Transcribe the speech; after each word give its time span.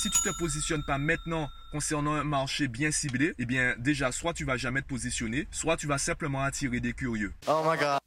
si 0.00 0.08
tu 0.08 0.22
te 0.22 0.30
positionnes 0.38 0.82
pas 0.82 0.96
maintenant 0.96 1.50
concernant 1.72 2.14
un 2.14 2.24
marché 2.24 2.68
bien 2.68 2.90
ciblé, 2.90 3.34
eh 3.38 3.44
bien 3.44 3.74
déjà 3.76 4.12
soit 4.12 4.32
tu 4.32 4.46
vas 4.46 4.56
jamais 4.56 4.80
te 4.80 4.86
positionner, 4.86 5.46
soit 5.50 5.76
tu 5.76 5.86
vas 5.86 5.98
simplement 5.98 6.42
attirer 6.42 6.80
des 6.80 6.94
curieux. 6.94 7.34
Oh 7.46 7.62
my 7.66 7.76
god. 7.76 7.98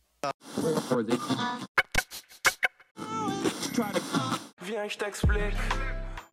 Viens, 4.63 4.87
je 4.87 4.97
t'explique. 4.97 5.53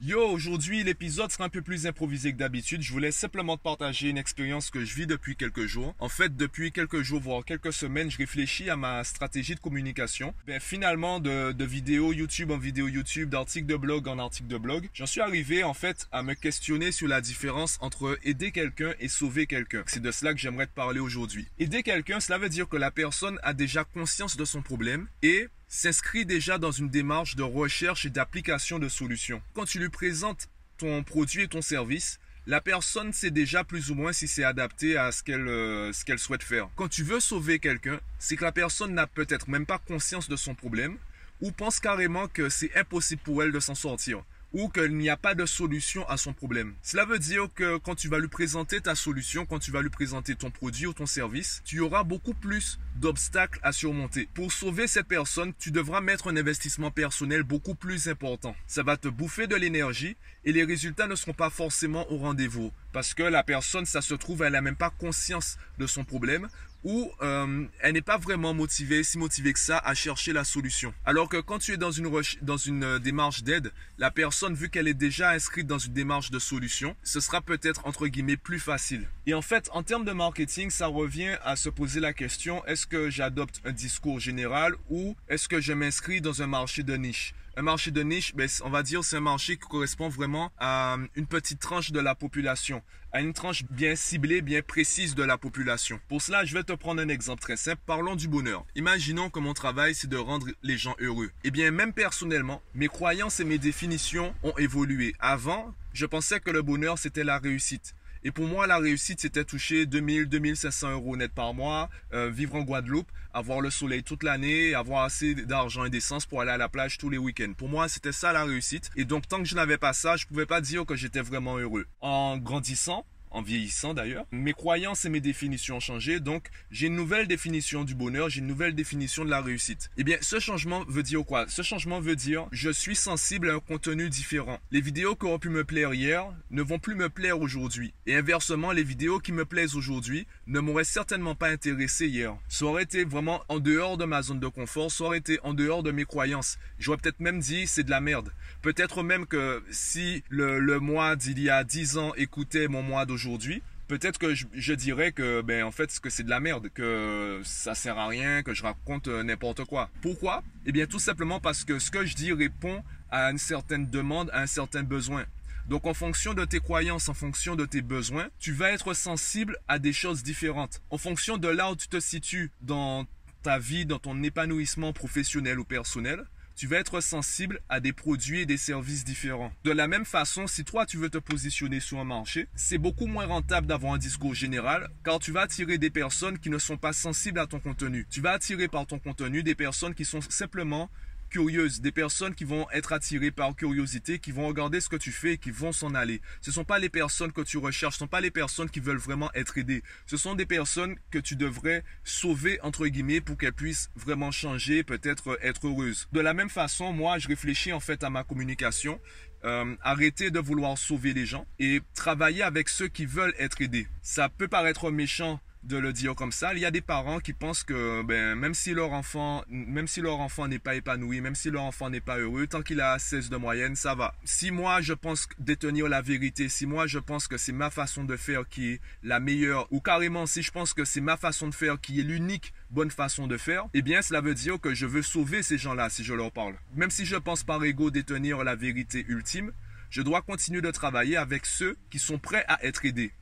Yo, 0.03 0.23
aujourd'hui 0.23 0.83
l'épisode 0.83 1.31
sera 1.31 1.45
un 1.45 1.49
peu 1.51 1.61
plus 1.61 1.87
improvisé 1.87 2.33
que 2.33 2.39
d'habitude. 2.39 2.81
Je 2.81 2.91
voulais 2.91 3.13
simplement 3.13 3.59
te 3.59 3.63
partager 3.63 4.09
une 4.09 4.17
expérience 4.17 4.71
que 4.71 4.83
je 4.83 4.95
vis 4.95 5.07
depuis 5.07 5.37
quelques 5.37 5.67
jours. 5.67 5.95
En 5.99 6.09
fait, 6.09 6.35
depuis 6.39 6.73
quelques 6.73 7.03
jours, 7.03 7.21
voire 7.21 7.45
quelques 7.45 7.75
semaines, 7.75 8.11
je 8.11 8.17
réfléchis 8.17 8.71
à 8.71 8.77
ma 8.77 9.05
stratégie 9.05 9.55
de 9.55 9.61
communication. 9.61 10.33
Ben 10.47 10.59
finalement, 10.59 11.21
de, 11.21 11.53
de 11.53 11.65
vidéos 11.67 12.15
YouTube 12.15 12.51
en 12.51 12.57
vidéo 12.57 12.89
YouTube, 12.89 13.29
d'articles 13.29 13.67
de 13.67 13.77
blog 13.77 14.09
en 14.09 14.19
articles 14.19 14.49
de 14.49 14.57
blog, 14.57 14.89
j'en 14.95 15.05
suis 15.05 15.21
arrivé 15.21 15.65
en 15.65 15.75
fait 15.75 16.09
à 16.13 16.23
me 16.23 16.33
questionner 16.33 16.93
sur 16.93 17.07
la 17.07 17.21
différence 17.21 17.77
entre 17.83 18.19
aider 18.23 18.53
quelqu'un 18.53 18.95
et 19.01 19.09
sauver 19.09 19.47
quelqu'un. 19.47 19.83
C'est 19.87 20.01
de 20.01 20.11
cela 20.11 20.33
que 20.33 20.41
j'aimerais 20.41 20.67
te 20.67 20.75
parler 20.75 21.01
aujourd'hui. 21.01 21.47
Aider 21.59 21.83
quelqu'un, 21.83 22.21
cela 22.21 22.39
veut 22.39 22.49
dire 22.49 22.71
que 22.71 22.79
la 22.79 22.91
personne 22.91 23.39
a 23.43 23.53
déjà 23.53 23.85
conscience 23.85 24.39
de 24.39 24.47
son 24.47 24.63
problème 24.63 25.09
et 25.23 25.49
s'inscrit 25.71 26.27
déjà 26.27 26.59
dans 26.59 26.73
une 26.73 26.91
démarche 26.91 27.37
de 27.37 27.45
recherche 27.45 28.05
et 28.05 28.11
d'application 28.11 28.81
de 28.81 28.89
solutions. 28.89 29.41
Quand 29.55 29.65
tu 29.65 29.79
lui 29.79 29.89
présentes 29.89 30.49
ton 30.77 31.05
produit 31.05 31.45
et 31.45 31.49
ton 31.49 31.63
service, 31.63 32.19
la 32.47 32.61
personne 32.61 33.13
sait 33.13 33.31
déjà 33.31 33.63
plus 33.63 33.91
ou 33.91 33.95
moins 33.95 34.13
si 34.13 34.27
c'est 34.27 34.43
adapté 34.43 34.97
à 34.97 35.13
ce 35.13 35.23
qu'elle 35.23 35.47
euh, 35.47 35.93
souhaite 35.93 36.43
faire. 36.43 36.69
Quand 36.75 36.89
tu 36.89 37.05
veux 37.05 37.21
sauver 37.21 37.61
quelqu'un, 37.61 38.01
c'est 38.19 38.35
que 38.35 38.45
la 38.45 38.51
personne 38.51 38.95
n'a 38.95 39.07
peut-être 39.07 39.49
même 39.49 39.65
pas 39.65 39.79
conscience 39.79 40.29
de 40.29 40.37
son 40.37 40.57
problème 40.57 40.99
ou 41.41 41.53
pense 41.53 41.79
carrément 41.79 42.27
que 42.27 42.49
c'est 42.49 42.77
impossible 42.77 43.23
pour 43.23 43.43
elle 43.43 43.53
de 43.53 43.61
s'en 43.61 43.77
sortir 43.77 44.25
ou 44.53 44.69
qu'il 44.69 44.97
n'y 44.97 45.09
a 45.09 45.17
pas 45.17 45.35
de 45.35 45.47
solution 45.47 46.09
à 46.09 46.17
son 46.17 46.33
problème. 46.33 46.75
Cela 46.83 47.05
veut 47.05 47.19
dire 47.19 47.49
que 47.55 47.79
quand 47.79 47.95
tu 47.95 48.09
vas 48.09 48.19
lui 48.19 48.29
présenter 48.29 48.81
ta 48.81 48.95
solution, 48.95 49.47
quand 49.47 49.59
tu 49.59 49.71
vas 49.71 49.83
lui 49.83 49.91
présenter 49.91 50.35
ton 50.35 50.51
produit 50.51 50.87
ou 50.87 50.93
ton 50.93 51.07
service, 51.07 51.63
tu 51.65 51.81
auras 51.81 52.05
beaucoup 52.05 52.35
plus 52.35 52.79
d'obstacles 52.97 53.61
à 53.63 53.73
surmonter. 53.73 54.29
Pour 54.35 54.53
sauver 54.53 54.87
cette 54.87 55.07
personne, 55.07 55.53
tu 55.59 55.71
devras 55.71 56.01
mettre 56.01 56.29
un 56.29 56.37
investissement 56.37 56.91
personnel 56.91 57.43
beaucoup 57.43 57.75
plus 57.75 58.09
important. 58.09 58.55
Ça 58.67 58.83
va 58.83 58.97
te 58.97 59.09
bouffer 59.09 59.47
de 59.47 59.57
l'énergie 59.57 60.17
et 60.45 60.53
les 60.53 60.65
résultats 60.65 61.07
ne 61.07 61.15
seront 61.15 61.33
pas 61.33 61.51
forcément 61.51 62.11
au 62.13 62.19
rendez-vous 62.19 62.73
parce 62.93 63.15
que 63.15 63.23
la 63.23 63.43
personne, 63.43 63.87
ça 63.87 64.03
se 64.03 64.15
trouve, 64.15 64.43
elle 64.43 64.53
n'a 64.53 64.61
même 64.61 64.77
pas 64.77 64.91
conscience 64.91 65.57
de 65.79 65.87
son 65.87 66.05
problème 66.05 66.49
ou 66.85 67.11
euh, 67.23 67.67
elle 67.81 67.93
n'est 67.93 68.03
pas 68.03 68.19
vraiment 68.19 68.55
motivée, 68.55 69.03
si 69.03 69.19
motivée 69.19 69.53
que 69.53 69.59
ça, 69.59 69.79
à 69.79 69.95
chercher 69.95 70.33
la 70.33 70.45
solution. 70.45 70.95
Alors 71.05 71.29
que 71.29 71.39
quand 71.39 71.59
tu 71.59 71.73
es 71.73 71.77
dans 71.77 71.91
une, 71.91 72.11
dans 72.43 72.57
une 72.57 72.85
euh, 72.85 72.99
démarche 72.99 73.43
d'aide, 73.43 73.73
la 73.99 74.11
personne, 74.11 74.55
vu 74.55 74.71
qu'elle 74.71 74.89
est 74.89 74.95
déjà 74.95 75.31
inscrite 75.31 75.67
dans 75.67 75.79
une 75.79 75.93
démarche 75.93 76.31
de 76.31 76.39
solution, 76.39 76.97
ce 77.03 77.21
sera 77.21 77.41
peut-être 77.41 77.87
entre 77.87 78.07
guillemets 78.07 78.37
plus 78.37 78.61
facile. 78.61 79.09
Et 79.27 79.35
en 79.35 79.43
fait, 79.43 79.69
en 79.73 79.83
termes 79.83 80.05
de 80.05 80.13
marketing, 80.13 80.71
ça 80.71 80.87
revient 80.87 81.37
à 81.45 81.57
se 81.57 81.69
poser 81.69 82.01
la 82.01 82.13
question, 82.13 82.65
est-ce 82.67 82.87
que 82.87 83.11
j'adopte 83.11 83.61
un 83.65 83.73
discours 83.73 84.21
général 84.21 84.75
ou 84.89 85.17
est-ce 85.29 85.49
que 85.49 85.61
je 85.61 85.73
m'inscris 85.73 86.21
dans 86.21 86.43
un 86.43 86.47
marché 86.47 86.83
de 86.83 86.97
niche? 86.97 87.35
Un 87.57 87.63
marché 87.63 87.91
de 87.91 88.03
niche, 88.03 88.35
ben, 88.35 88.49
on 88.65 88.71
va 88.71 88.83
dire 88.83 89.05
c'est 89.05 89.17
un 89.17 89.21
marché 89.21 89.57
qui 89.57 89.67
correspond 89.69 90.09
vraiment 90.09 90.53
à 90.59 90.97
une 91.15 91.27
petite 91.27 91.61
tranche 91.61 91.91
de 91.91 92.01
la 92.01 92.15
population, 92.15 92.83
à 93.13 93.21
une 93.21 93.33
tranche 93.33 93.65
bien 93.71 93.97
ciblée, 93.97 94.41
bien 94.41 94.63
précise 94.63 95.15
de 95.15 95.23
la 95.23 95.37
population. 95.39 96.01
Pour 96.09 96.23
cela, 96.23 96.45
je 96.45 96.55
vais 96.55 96.63
te 96.63 96.73
prendre 96.73 97.03
un 97.03 97.09
exemple 97.09 97.41
très 97.41 97.57
simple. 97.57 97.81
Parlons 97.87 98.17
du 98.17 98.29
bonheur. 98.29 98.65
Imaginons 98.77 99.31
que 99.31 99.41
mon 99.41 99.55
travail, 99.55 99.95
c'est 99.95 100.09
de 100.09 100.17
rendre 100.17 100.47
les 100.63 100.79
gens 100.79 100.95
heureux. 101.01 101.31
Eh 101.45 101.51
bien, 101.51 101.71
même 101.71 101.93
personnellement, 101.93 102.63
mes 102.75 102.89
croyances 102.89 103.41
et 103.41 103.45
mes 103.45 103.59
définitions 103.59 104.35
ont 104.43 104.57
évolué. 104.59 105.15
Avant, 105.19 105.75
je 105.93 106.07
pensais 106.07 106.41
que 106.41 106.51
le 106.51 106.63
bonheur, 106.63 106.99
c'était 106.99 107.25
la 107.25 107.39
réussite. 107.39 107.95
Et 108.23 108.31
pour 108.33 108.47
moi, 108.47 108.67
la 108.67 108.79
réussite, 108.79 109.21
c'était 109.21 109.45
toucher 109.45 109.87
2000, 109.87 110.29
2500 110.29 110.93
euros 110.93 111.17
net 111.17 111.33
par 111.33 111.55
mois, 111.55 111.89
euh, 112.13 112.31
vivre 112.31 112.55
en 112.55 112.63
Guadeloupe, 112.63 113.11
avoir 113.33 113.61
le 113.61 113.71
soleil 113.71 114.03
toute 114.03 114.23
l'année, 114.23 114.75
avoir 114.75 115.05
assez 115.05 115.35
d'argent 115.35 115.87
et 115.87 115.91
d'essence 115.91 116.27
pour 116.27 116.43
aller 116.43 116.51
à 116.51 116.59
la 116.59 116.69
plage 116.69 116.99
tous 116.99 117.09
les 117.09 117.19
week-ends. 117.19 117.55
Pour 117.57 117.69
moi, 117.69 117.89
c'était 117.89 118.13
ça 118.13 118.33
la 118.33 118.45
réussite. 118.45 118.91
Et 118.97 119.05
donc, 119.05 119.27
tant 119.27 119.39
que 119.39 119.49
je 119.49 119.55
n'avais 119.55 119.79
pas 119.79 119.95
ça, 119.95 120.17
je 120.17 120.27
pouvais 120.27 120.47
pas 120.47 120.61
dire 120.61 120.85
que 120.85 120.97
j'étais 120.97 121.23
vraiment 121.23 121.57
heureux. 121.57 121.87
En 122.01 122.37
grandissant, 122.37 123.07
en 123.31 123.43
vieillissant 123.43 123.95
d'ailleurs. 123.95 124.27
Mes 124.33 124.53
croyances 124.53 125.05
et 125.05 125.09
mes 125.09 125.21
définitions 125.21 125.77
ont 125.77 125.81
changé, 125.81 126.21
donc 126.21 126.49
j'ai 126.71 126.89
une 126.89 126.97
nouvelle 126.97 127.27
définition 127.27 127.85
du 127.85 127.95
bonheur, 127.95 128.29
j'ai 128.29 128.41
une 128.41 128.47
nouvelle 128.47 128.75
définition 128.75 129.25
de 129.25 129.31
la 129.31 129.41
réussite. 129.41 129.91
Eh 129.97 130.05
bien, 130.05 130.19
ce 130.21 130.39
changement 130.41 130.85
veut 130.89 131.03
dire 131.03 131.25
quoi? 131.25 131.47
Ce 131.49 131.63
changement 131.63 132.01
veut 132.01 132.17
dire 132.17 132.47
je 132.53 132.71
suis 132.71 132.97
sensible 132.97 133.51
à 133.51 133.55
un 133.55 133.61
contenu 133.61 134.09
différent. 134.09 134.59
Les 134.71 134.81
vidéos 134.81 135.17
qui 135.17 135.27
auraient 135.27 135.39
pu 135.39 135.49
me 135.49 135.65
plaire 135.65 135.95
hier 135.95 136.27
ne 136.51 136.63
vont 136.63 136.79
plus 136.79 136.95
me 136.95 137.09
plaire 137.09 137.41
aujourd'hui. 137.41 137.95
Et 138.07 138.17
inversement, 138.17 138.73
les 138.73 138.83
vidéos 138.83 139.21
qui 139.21 139.33
me 139.33 139.45
plaisent 139.45 139.77
aujourd'hui 139.77 140.27
ne 140.47 140.61
m'auraient 140.61 140.85
certainement 140.85 141.35
pas 141.35 141.49
intéressé 141.49 142.07
hier. 142.07 142.37
Ça 142.49 142.65
aurait 142.65 142.83
été 142.83 143.05
vraiment 143.05 143.43
en 143.49 143.59
dehors 143.59 143.97
de 143.97 144.05
ma 144.05 144.23
zone 144.23 144.41
de 144.41 144.49
confort, 144.49 144.91
ça 144.91 145.05
aurait 145.05 145.19
été 145.19 145.39
en 145.43 145.55
dehors 145.55 145.83
de 145.83 145.91
mes 145.91 146.05
croyances. 146.05 146.59
J'aurais 146.79 146.99
peut-être 146.99 147.21
même 147.21 147.41
dit 147.41 147.67
c'est 147.67 147.85
de 147.85 147.91
la 147.91 148.01
merde. 148.01 148.33
Peut-être 148.63 149.03
même 149.03 149.27
que 149.27 149.63
si 149.71 150.23
le, 150.29 150.59
le 150.59 150.81
mois 150.81 151.17
d'il 151.17 151.41
y 151.41 151.51
a 151.51 151.65
10 151.65 151.99
ans 151.99 152.15
écoutait 152.15 152.69
mon 152.69 152.83
mois 152.83 153.07
d'aujourd'hui, 153.07 153.20
aujourd'hui, 153.21 153.63
peut-être 153.87 154.19
que 154.19 154.35
je, 154.35 154.75
dirais 154.75 155.13
que 155.13 155.43
ben 155.43 155.65
en 155.65 155.71
fait 155.73 155.99
que 156.01 156.09
c'est 156.09 156.23
de 156.23 156.31
la 156.31 156.41
merde, 156.41 156.69
que 156.73 157.41
ça 157.45 157.75
sert 157.75 157.99
à 157.99 158.07
rien, 158.07 158.43
que 158.43 158.55
je 158.55 158.63
raconte 158.63 159.09
euh, 159.09 159.23
n'importe 159.23 159.65
quoi. 159.65 159.91
Pourquoi? 160.01 160.43
Eh 160.65 160.73
bien 160.73 160.87
tout 160.87 160.99
simplement 160.99 161.41
parce 161.41 161.65
que 161.65 161.79
ce 161.79 161.91
que 161.91 162.07
je 162.07 162.15
dis 162.15 162.33
répond 162.33 162.83
à 163.11 163.31
une 163.31 163.39
certaine 163.39 163.87
demande, 163.87 164.31
à 164.33 164.41
un 164.41 164.47
certain 164.47 164.83
besoin. 164.83 165.27
Donc 165.69 165.87
en 165.87 165.95
fonction 165.95 166.33
de 166.35 166.45
tes 166.45 166.61
croyances, 166.61 167.09
en 167.09 167.15
fonction 167.15 167.57
de 167.57 167.67
tes 167.67 167.83
besoins, 167.83 168.29
tu 168.39 168.53
vas 168.53 168.73
être 168.73 168.95
sensible 168.95 169.59
à 169.69 169.79
des 169.79 169.93
choses 169.93 170.23
différentes. 170.23 170.81
En 170.91 170.99
fonction 170.99 171.37
de 171.37 171.49
là 171.49 171.71
où 171.71 171.77
tu 171.77 171.89
te 171.89 172.01
situes 172.01 172.51
dans 172.63 173.07
ta 173.43 173.59
vie, 173.59 173.85
dans 173.85 173.99
ton 173.99 174.23
épanouissement 174.23 174.93
professionnel 174.93 175.59
ou 175.59 175.65
personnel, 175.65 176.25
tu 176.61 176.67
vas 176.67 176.77
être 176.77 177.01
sensible 177.01 177.63
à 177.71 177.81
des 177.81 177.95
produits 177.95 178.41
et 178.41 178.45
des 178.45 178.59
services 178.59 179.03
différents. 179.03 179.51
De 179.65 179.71
la 179.71 179.89
même 179.89 180.05
façon, 180.05 180.47
si 180.47 180.63
toi 180.63 180.85
tu 180.85 180.99
veux 180.99 181.09
te 181.09 181.17
positionner 181.17 181.81
sur 181.81 181.99
un 181.99 182.05
marché, 182.05 182.49
c'est 182.55 182.77
beaucoup 182.77 183.07
moins 183.07 183.25
rentable 183.25 183.67
d'avoir 183.67 183.95
un 183.95 183.97
discours 183.97 184.35
général 184.35 184.91
car 185.03 185.21
tu 185.21 185.33
vas 185.33 185.41
attirer 185.41 185.79
des 185.79 185.89
personnes 185.89 186.39
qui 186.39 186.51
ne 186.51 186.59
sont 186.59 186.77
pas 186.77 186.93
sensibles 186.93 187.39
à 187.39 187.47
ton 187.47 187.61
contenu. 187.61 188.07
Tu 188.11 188.21
vas 188.21 188.33
attirer 188.33 188.69
par 188.69 188.85
ton 188.85 188.99
contenu 188.99 189.43
des 189.43 189.55
personnes 189.55 189.95
qui 189.95 190.05
sont 190.05 190.21
simplement 190.21 190.91
curieuses, 191.31 191.81
des 191.81 191.93
personnes 191.93 192.35
qui 192.35 192.45
vont 192.45 192.67
être 192.73 192.93
attirées 192.93 193.31
par 193.31 193.55
curiosité, 193.55 194.19
qui 194.19 194.33
vont 194.33 194.47
regarder 194.47 194.81
ce 194.81 194.89
que 194.89 194.97
tu 194.97 195.13
fais 195.13 195.35
et 195.35 195.39
qui 195.39 195.51
vont 195.51 195.73
s'en 195.73 195.95
aller. 195.95 196.21
Ce 196.43 196.51
ne 196.51 196.55
sont 196.55 196.65
pas 196.65 196.79
les 196.79 196.91
personnes 196.91 197.33
que 197.33 197.41
tu 197.41 197.57
recherches, 197.57 197.95
ce 197.95 198.05
ne 198.05 198.07
sont 198.07 198.11
pas 198.11 198.21
les 198.21 198.31
personnes 198.31 198.69
qui 198.69 198.81
veulent 198.81 198.99
vraiment 198.99 199.31
être 199.35 199.57
aidées. 199.57 199.83
Ce 200.07 200.17
sont 200.17 200.35
des 200.35 200.47
personnes 200.47 200.97
que 201.11 201.19
tu 201.19 201.37
devrais 201.37 201.85
sauver, 202.05 202.61
entre 202.63 202.87
guillemets, 202.87 203.21
pour 203.21 203.39
qu'elles 203.39 203.55
puissent 203.55 203.91
vraiment 203.97 204.31
changer, 204.31 204.83
peut-être 204.83 205.39
être 205.43 205.67
heureuses. 205.67 206.09
De 206.13 206.21
la 206.21 206.35
même 206.35 206.51
façon, 206.51 206.93
moi, 206.93 207.19
je 207.19 207.29
réfléchis 207.29 207.73
en 207.73 207.81
fait 207.81 208.05
à 208.05 208.11
ma 208.11 208.25
communication. 208.25 209.01
Euh, 209.43 209.75
arrêter 209.81 210.31
de 210.31 210.39
vouloir 210.39 210.77
sauver 210.77 211.15
les 211.15 211.25
gens 211.25 211.47
et 211.59 211.81
travailler 211.95 212.43
avec 212.43 212.69
ceux 212.69 212.89
qui 212.89 213.07
veulent 213.07 213.33
être 213.39 213.63
aidés. 213.63 213.87
Ça 214.03 214.29
peut 214.29 214.49
paraître 214.49 214.91
méchant 214.91 215.41
de 215.63 215.77
le 215.77 215.93
dire 215.93 216.15
comme 216.15 216.33
ça. 216.33 216.55
Il 216.55 216.61
y 216.61 216.65
a 216.65 216.71
des 216.71 216.81
parents 216.81 217.21
qui 217.21 217.33
pensent 217.33 217.63
que 217.63 218.03
ben, 218.03 218.35
même 218.35 218.55
si 218.55 218.73
leur 218.73 218.93
enfant, 218.93 219.45
même 219.49 219.87
si 219.87 220.01
leur 220.01 220.21
enfant 220.21 220.49
n'est 220.49 220.59
pas 220.59 220.75
épanoui, 220.75 221.21
même 221.21 221.35
si 221.35 221.51
leur 221.51 221.63
enfant 221.63 221.91
n'est 221.91 222.01
pas 222.01 222.19
heureux, 222.19 222.47
tant 222.47 222.63
qu'il 222.63 222.81
a 222.81 222.99
16 222.99 223.31
de 223.31 223.37
moyenne, 223.37 223.77
ça 223.77 223.95
va. 223.95 224.15
Si 224.25 224.51
moi 224.51 224.81
je 224.81 224.93
pense 224.93 225.29
détenir 225.39 225.89
la 225.89 226.03
vérité, 226.03 226.49
si 226.49 226.67
moi 226.67 226.87
je 226.87 226.99
pense 226.99 227.29
que 227.29 227.37
c'est 227.37 227.53
ma 227.53 227.71
façon 227.71 228.05
de 228.05 228.17
faire 228.17 228.49
qui 228.49 228.73
est 228.73 228.81
la 229.03 229.21
meilleure, 229.21 229.67
ou 229.71 229.81
carrément 229.81 230.27
si 230.27 230.43
je 230.43 230.51
pense 230.51 230.73
que 230.73 230.85
c'est 230.85 231.01
ma 231.01 231.17
façon 231.17 231.49
de 231.49 231.55
faire 231.55 231.81
qui 231.81 232.01
est 232.01 232.05
l'unique 232.05 232.55
bonne 232.71 232.91
façon 232.91 233.27
de 233.27 233.37
faire, 233.37 233.65
eh 233.75 233.83
bien 233.83 234.03
cela 234.03 234.21
veut 234.21 234.35
dire 234.35 234.61
que 234.61 234.75
je 234.75 234.87
veux 234.87 235.03
sauver 235.03 235.43
ces 235.43 235.59
gens-là 235.59 235.91
si 235.91 236.05
je 236.05 236.15
leur 236.15 236.33
parle. 236.33 236.55
Même 236.75 236.91
si 236.91 237.05
je 237.05 237.17
pense 237.17 237.43
par 237.43 237.63
ego 237.65 237.91
détenir 237.91 238.45
la 238.45 238.55
vérité 238.55 239.05
ultime, 239.09 239.53
je 239.91 240.03
dois 240.03 240.23
continuer 240.23 240.61
de 240.63 240.71
travailler 240.71 241.17
avec 241.17 241.47
ceux 241.47 241.77
qui 241.91 241.99
sont 241.99 242.19
prêts 242.19 242.45
à 242.49 242.65
être 242.65 242.85
aidés. 242.85 243.13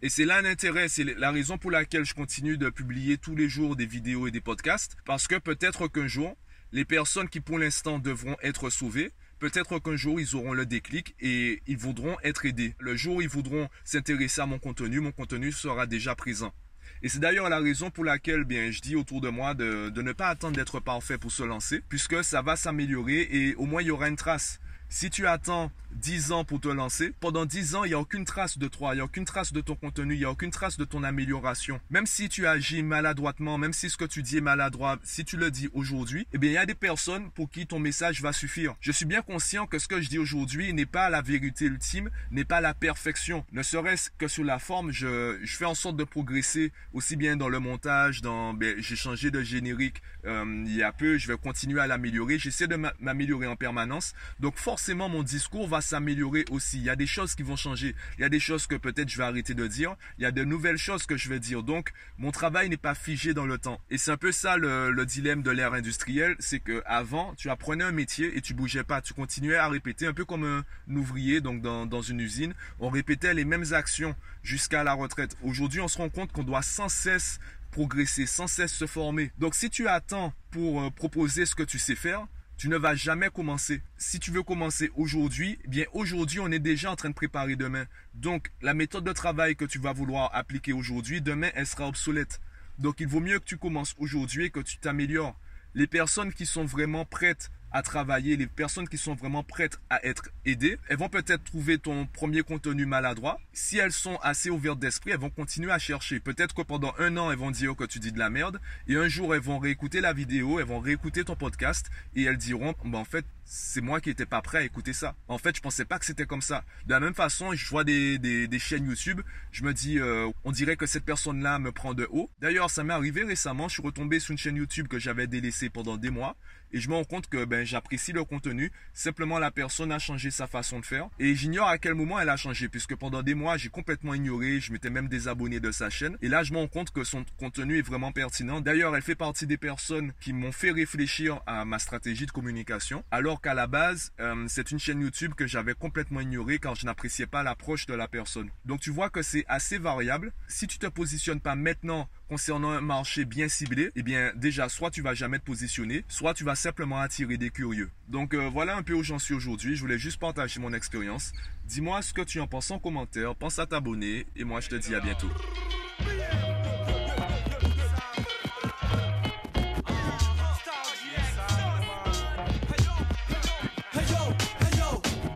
Et 0.00 0.08
c'est 0.08 0.24
là 0.24 0.40
l'intérêt, 0.42 0.88
c'est 0.88 1.02
la 1.02 1.32
raison 1.32 1.58
pour 1.58 1.72
laquelle 1.72 2.04
je 2.04 2.14
continue 2.14 2.56
de 2.56 2.70
publier 2.70 3.18
tous 3.18 3.34
les 3.34 3.48
jours 3.48 3.74
des 3.74 3.84
vidéos 3.84 4.28
et 4.28 4.30
des 4.30 4.40
podcasts, 4.40 4.96
parce 5.04 5.26
que 5.26 5.34
peut-être 5.34 5.88
qu'un 5.88 6.06
jour, 6.06 6.36
les 6.70 6.84
personnes 6.84 7.28
qui 7.28 7.40
pour 7.40 7.58
l'instant 7.58 7.98
devront 7.98 8.36
être 8.40 8.70
sauvées, 8.70 9.10
peut-être 9.40 9.80
qu'un 9.80 9.96
jour 9.96 10.20
ils 10.20 10.36
auront 10.36 10.52
le 10.52 10.66
déclic 10.66 11.16
et 11.18 11.62
ils 11.66 11.76
voudront 11.76 12.16
être 12.22 12.46
aidés. 12.46 12.76
Le 12.78 12.94
jour 12.94 13.16
où 13.16 13.22
ils 13.22 13.28
voudront 13.28 13.68
s'intéresser 13.82 14.40
à 14.40 14.46
mon 14.46 14.60
contenu, 14.60 15.00
mon 15.00 15.10
contenu 15.10 15.50
sera 15.50 15.88
déjà 15.88 16.14
présent. 16.14 16.54
Et 17.02 17.08
c'est 17.08 17.18
d'ailleurs 17.18 17.48
la 17.48 17.58
raison 17.58 17.90
pour 17.90 18.04
laquelle 18.04 18.44
bien, 18.44 18.70
je 18.70 18.80
dis 18.80 18.94
autour 18.94 19.20
de 19.20 19.30
moi 19.30 19.54
de, 19.54 19.88
de 19.88 20.02
ne 20.02 20.12
pas 20.12 20.28
attendre 20.28 20.54
d'être 20.54 20.78
parfait 20.78 21.18
pour 21.18 21.32
se 21.32 21.42
lancer, 21.42 21.82
puisque 21.88 22.22
ça 22.22 22.40
va 22.40 22.54
s'améliorer 22.54 23.22
et 23.32 23.56
au 23.56 23.66
moins 23.66 23.82
il 23.82 23.88
y 23.88 23.90
aura 23.90 24.08
une 24.08 24.16
trace 24.16 24.60
Si 24.90 25.10
tu 25.10 25.26
attends 25.26 25.70
10 25.92 26.32
ans 26.32 26.44
pour 26.44 26.60
te 26.60 26.68
lancer, 26.68 27.12
pendant 27.20 27.44
10 27.44 27.74
ans, 27.74 27.84
il 27.84 27.88
n'y 27.88 27.94
a 27.94 27.98
aucune 27.98 28.24
trace 28.24 28.56
de 28.56 28.68
toi, 28.68 28.92
il 28.92 28.96
n'y 28.96 29.00
a 29.00 29.04
aucune 29.04 29.26
trace 29.26 29.52
de 29.52 29.60
ton 29.60 29.74
contenu, 29.74 30.14
il 30.14 30.18
n'y 30.18 30.24
a 30.24 30.30
aucune 30.30 30.50
trace 30.50 30.78
de 30.78 30.84
ton 30.84 31.02
amélioration. 31.02 31.78
Même 31.90 32.06
si 32.06 32.30
tu 32.30 32.46
agis 32.46 32.82
maladroitement, 32.82 33.58
même 33.58 33.74
si 33.74 33.90
ce 33.90 33.98
que 33.98 34.06
tu 34.06 34.22
dis 34.22 34.38
est 34.38 34.42
maladroit, 34.42 34.98
si 35.02 35.26
tu 35.26 35.36
le 35.36 35.50
dis 35.50 35.68
aujourd'hui, 35.74 36.26
eh 36.32 36.38
bien, 36.38 36.50
il 36.50 36.54
y 36.54 36.58
a 36.58 36.66
des 36.66 36.74
personnes 36.74 37.30
pour 37.32 37.50
qui 37.50 37.66
ton 37.66 37.78
message 37.78 38.22
va 38.22 38.32
suffire. 38.32 38.76
Je 38.80 38.92
suis 38.92 39.04
bien 39.04 39.20
conscient 39.20 39.66
que 39.66 39.78
ce 39.78 39.88
que 39.88 40.00
je 40.00 40.08
dis 40.08 40.18
aujourd'hui 40.18 40.72
n'est 40.72 40.86
pas 40.86 41.10
la 41.10 41.20
vérité 41.20 41.66
ultime, 41.66 42.10
n'est 42.30 42.44
pas 42.44 42.62
la 42.62 42.72
perfection. 42.72 43.44
Ne 43.52 43.62
serait-ce 43.62 44.10
que 44.16 44.28
sur 44.28 44.44
la 44.44 44.58
forme, 44.58 44.90
je, 44.90 45.36
fais 45.44 45.66
en 45.66 45.74
sorte 45.74 45.96
de 45.96 46.04
progresser 46.04 46.72
aussi 46.94 47.16
bien 47.16 47.36
dans 47.36 47.48
le 47.48 47.58
montage, 47.58 48.22
dans, 48.22 48.54
ben, 48.54 48.76
j'ai 48.78 48.96
changé 48.96 49.30
de 49.30 49.42
générique 49.42 50.02
euh, 50.24 50.64
il 50.66 50.74
y 50.74 50.82
a 50.82 50.92
peu, 50.92 51.18
je 51.18 51.28
vais 51.28 51.38
continuer 51.38 51.80
à 51.80 51.86
l'améliorer, 51.86 52.38
j'essaie 52.38 52.66
de 52.66 52.76
m'améliorer 53.00 53.46
en 53.46 53.56
permanence. 53.56 54.14
Donc, 54.40 54.56
forcément, 54.78 55.08
mon 55.08 55.24
discours 55.24 55.66
va 55.66 55.80
s'améliorer 55.80 56.44
aussi. 56.52 56.78
Il 56.78 56.84
y 56.84 56.88
a 56.88 56.94
des 56.94 57.08
choses 57.08 57.34
qui 57.34 57.42
vont 57.42 57.56
changer. 57.56 57.96
Il 58.16 58.20
y 58.20 58.24
a 58.24 58.28
des 58.28 58.38
choses 58.38 58.68
que 58.68 58.76
peut-être 58.76 59.08
je 59.08 59.18
vais 59.18 59.24
arrêter 59.24 59.52
de 59.52 59.66
dire. 59.66 59.96
Il 60.18 60.22
y 60.22 60.24
a 60.24 60.30
de 60.30 60.44
nouvelles 60.44 60.78
choses 60.78 61.04
que 61.04 61.16
je 61.16 61.28
vais 61.28 61.40
dire. 61.40 61.64
Donc, 61.64 61.92
mon 62.16 62.30
travail 62.30 62.68
n'est 62.68 62.76
pas 62.76 62.94
figé 62.94 63.34
dans 63.34 63.44
le 63.44 63.58
temps. 63.58 63.80
Et 63.90 63.98
c'est 63.98 64.12
un 64.12 64.16
peu 64.16 64.30
ça 64.30 64.56
le, 64.56 65.04
dilemme 65.04 65.42
de 65.42 65.50
l'ère 65.50 65.72
industrielle. 65.72 66.36
C'est 66.38 66.60
que 66.60 66.80
avant, 66.86 67.34
tu 67.34 67.50
apprenais 67.50 67.82
un 67.82 67.90
métier 67.90 68.36
et 68.36 68.40
tu 68.40 68.54
bougeais 68.54 68.84
pas. 68.84 69.00
Tu 69.00 69.14
continuais 69.14 69.56
à 69.56 69.68
répéter 69.68 70.06
un 70.06 70.12
peu 70.12 70.24
comme 70.24 70.44
un 70.44 70.64
ouvrier, 70.94 71.40
donc 71.40 71.60
dans, 71.60 72.02
une 72.02 72.20
usine. 72.20 72.54
On 72.78 72.88
répétait 72.88 73.34
les 73.34 73.44
mêmes 73.44 73.72
actions 73.72 74.14
jusqu'à 74.44 74.84
la 74.84 74.92
retraite. 74.92 75.36
Aujourd'hui, 75.42 75.80
on 75.80 75.88
se 75.88 75.98
rend 75.98 76.08
compte 76.08 76.30
qu'on 76.30 76.44
doit 76.44 76.62
sans 76.62 76.88
cesse 76.88 77.40
progresser, 77.72 78.26
sans 78.26 78.46
cesse 78.46 78.72
se 78.72 78.86
former. 78.86 79.32
Donc 79.38 79.56
si 79.56 79.70
tu 79.70 79.88
attends 79.88 80.32
pour 80.52 80.82
euh, 80.82 80.90
proposer 80.90 81.46
ce 81.46 81.56
que 81.56 81.64
tu 81.64 81.80
sais 81.80 81.96
faire, 81.96 82.28
tu 82.58 82.68
ne 82.68 82.76
vas 82.76 82.96
jamais 82.96 83.30
commencer. 83.30 83.82
Si 83.96 84.18
tu 84.18 84.32
veux 84.32 84.42
commencer 84.42 84.90
aujourd'hui, 84.96 85.60
eh 85.64 85.68
bien 85.68 85.84
aujourd'hui, 85.92 86.40
on 86.40 86.50
est 86.50 86.58
déjà 86.58 86.90
en 86.90 86.96
train 86.96 87.08
de 87.08 87.14
préparer 87.14 87.54
demain. 87.54 87.86
Donc, 88.14 88.50
la 88.62 88.74
méthode 88.74 89.04
de 89.04 89.12
travail 89.12 89.54
que 89.54 89.64
tu 89.64 89.78
vas 89.78 89.92
vouloir 89.92 90.34
appliquer 90.34 90.72
aujourd'hui, 90.72 91.22
demain, 91.22 91.50
elle 91.54 91.68
sera 91.68 91.86
obsolète. 91.86 92.40
Donc, 92.80 92.98
il 92.98 93.06
vaut 93.06 93.20
mieux 93.20 93.38
que 93.38 93.44
tu 93.44 93.58
commences 93.58 93.94
aujourd'hui 93.98 94.46
et 94.46 94.50
que 94.50 94.58
tu 94.58 94.78
t'améliores. 94.78 95.38
Les 95.74 95.86
personnes 95.86 96.32
qui 96.32 96.46
sont 96.46 96.64
vraiment 96.64 97.04
prêtes 97.04 97.52
à 97.72 97.82
travailler, 97.82 98.36
les 98.36 98.46
personnes 98.46 98.88
qui 98.88 98.98
sont 98.98 99.14
vraiment 99.14 99.42
prêtes 99.42 99.78
à 99.90 100.04
être 100.04 100.30
aidées, 100.44 100.78
elles 100.88 100.96
vont 100.96 101.08
peut-être 101.08 101.44
trouver 101.44 101.78
ton 101.78 102.06
premier 102.06 102.42
contenu 102.42 102.86
maladroit. 102.86 103.38
Si 103.52 103.78
elles 103.78 103.92
sont 103.92 104.16
assez 104.22 104.50
ouvertes 104.50 104.78
d'esprit, 104.78 105.10
elles 105.10 105.18
vont 105.18 105.30
continuer 105.30 105.72
à 105.72 105.78
chercher. 105.78 106.20
Peut-être 106.20 106.54
que 106.54 106.62
pendant 106.62 106.94
un 106.98 107.16
an, 107.16 107.30
elles 107.30 107.38
vont 107.38 107.50
dire 107.50 107.76
que 107.76 107.84
tu 107.84 107.98
dis 107.98 108.12
de 108.12 108.18
la 108.18 108.30
merde. 108.30 108.60
Et 108.86 108.96
un 108.96 109.08
jour, 109.08 109.34
elles 109.34 109.40
vont 109.40 109.58
réécouter 109.58 110.00
la 110.00 110.12
vidéo, 110.12 110.58
elles 110.58 110.66
vont 110.66 110.80
réécouter 110.80 111.24
ton 111.24 111.36
podcast 111.36 111.90
et 112.14 112.24
elles 112.24 112.38
diront, 112.38 112.74
bah, 112.84 112.98
en 112.98 113.04
fait, 113.04 113.24
c'est 113.50 113.80
moi 113.80 114.00
qui 114.02 114.10
n'étais 114.10 114.26
pas 114.26 114.42
prêt 114.42 114.58
à 114.58 114.62
écouter 114.62 114.92
ça. 114.92 115.14
En 115.26 115.38
fait, 115.38 115.56
je 115.56 115.62
pensais 115.62 115.86
pas 115.86 115.98
que 115.98 116.04
c'était 116.04 116.26
comme 116.26 116.42
ça. 116.42 116.64
De 116.86 116.90
la 116.90 117.00
même 117.00 117.14
façon, 117.14 117.54
je 117.54 117.68
vois 117.68 117.82
des, 117.82 118.18
des, 118.18 118.58
chaînes 118.58 118.86
YouTube, 118.86 119.22
je 119.52 119.64
me 119.64 119.72
dis, 119.72 119.98
euh, 119.98 120.28
on 120.44 120.52
dirait 120.52 120.76
que 120.76 120.84
cette 120.84 121.04
personne-là 121.04 121.58
me 121.58 121.72
prend 121.72 121.94
de 121.94 122.06
haut. 122.10 122.30
D'ailleurs, 122.40 122.68
ça 122.68 122.84
m'est 122.84 122.92
arrivé 122.92 123.24
récemment, 123.24 123.68
je 123.68 123.74
suis 123.74 123.82
retombé 123.82 124.20
sur 124.20 124.32
une 124.32 124.38
chaîne 124.38 124.56
YouTube 124.56 124.86
que 124.86 124.98
j'avais 124.98 125.26
délaissée 125.26 125.70
pendant 125.70 125.96
des 125.96 126.10
mois 126.10 126.36
et 126.72 126.80
je 126.80 126.88
me 126.90 126.94
rends 126.94 127.04
compte 127.04 127.28
que 127.28 127.44
ben, 127.44 127.64
j'apprécie 127.64 128.12
le 128.12 128.24
contenu. 128.24 128.70
Simplement, 128.92 129.38
la 129.38 129.50
personne 129.50 129.92
a 129.92 129.98
changé 129.98 130.30
sa 130.30 130.46
façon 130.46 130.80
de 130.80 130.84
faire 130.84 131.08
et 131.18 131.34
j'ignore 131.34 131.68
à 131.68 131.78
quel 131.78 131.94
moment 131.94 132.20
elle 132.20 132.28
a 132.28 132.36
changé 132.36 132.68
puisque 132.68 132.94
pendant 132.96 133.22
des 133.22 133.34
mois, 133.34 133.56
j'ai 133.56 133.70
complètement 133.70 134.14
ignoré, 134.14 134.60
je 134.60 134.72
m'étais 134.72 134.90
même 134.90 135.08
désabonné 135.08 135.60
de 135.60 135.70
sa 135.70 135.88
chaîne 135.88 136.18
et 136.20 136.28
là, 136.28 136.42
je 136.42 136.52
me 136.52 136.58
rends 136.58 136.68
compte 136.68 136.90
que 136.90 137.04
son 137.04 137.24
contenu 137.38 137.78
est 137.78 137.82
vraiment 137.82 138.12
pertinent. 138.12 138.60
D'ailleurs, 138.60 138.94
elle 138.94 139.02
fait 139.02 139.14
partie 139.14 139.46
des 139.46 139.56
personnes 139.56 140.12
qui 140.20 140.32
m'ont 140.32 140.52
fait 140.52 140.70
réfléchir 140.70 141.40
à 141.46 141.64
ma 141.64 141.78
stratégie 141.78 142.26
de 142.26 142.30
communication 142.30 143.04
alors 143.10 143.37
qu'à 143.40 143.54
la 143.54 143.66
base, 143.66 144.12
euh, 144.20 144.44
c'est 144.48 144.70
une 144.70 144.78
chaîne 144.78 145.00
YouTube 145.00 145.34
que 145.34 145.46
j'avais 145.46 145.74
complètement 145.74 146.20
ignorée 146.20 146.58
car 146.58 146.74
je 146.74 146.86
n'appréciais 146.86 147.26
pas 147.26 147.42
l'approche 147.42 147.86
de 147.86 147.94
la 147.94 148.08
personne. 148.08 148.50
Donc 148.64 148.80
tu 148.80 148.90
vois 148.90 149.10
que 149.10 149.22
c'est 149.22 149.44
assez 149.48 149.78
variable. 149.78 150.32
Si 150.46 150.66
tu 150.66 150.78
te 150.78 150.86
positionnes 150.86 151.40
pas 151.40 151.54
maintenant 151.54 152.08
concernant 152.28 152.70
un 152.70 152.80
marché 152.80 153.24
bien 153.24 153.48
ciblé, 153.48 153.90
eh 153.96 154.02
bien 154.02 154.32
déjà 154.34 154.68
soit 154.68 154.90
tu 154.90 155.02
vas 155.02 155.14
jamais 155.14 155.38
te 155.38 155.44
positionner, 155.44 156.04
soit 156.08 156.34
tu 156.34 156.44
vas 156.44 156.54
simplement 156.54 157.00
attirer 157.00 157.36
des 157.36 157.50
curieux. 157.50 157.90
Donc 158.08 158.34
euh, 158.34 158.48
voilà 158.48 158.76
un 158.76 158.82
peu 158.82 158.94
où 158.94 159.02
j'en 159.02 159.18
suis 159.18 159.34
aujourd'hui. 159.34 159.76
Je 159.76 159.80
voulais 159.80 159.98
juste 159.98 160.18
partager 160.20 160.60
mon 160.60 160.72
expérience. 160.72 161.32
Dis-moi 161.66 162.02
ce 162.02 162.12
que 162.12 162.22
tu 162.22 162.40
en 162.40 162.46
penses 162.46 162.70
en 162.70 162.78
commentaire. 162.78 163.34
Pense 163.34 163.58
à 163.58 163.66
t'abonner 163.66 164.26
et 164.36 164.44
moi 164.44 164.60
je 164.60 164.68
te 164.68 164.74
dis 164.74 164.94
à 164.94 165.00
bientôt. 165.00 165.28